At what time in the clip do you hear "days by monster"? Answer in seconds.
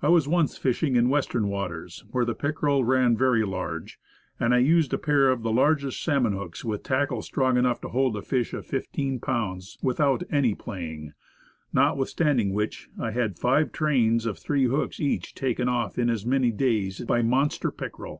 16.52-17.72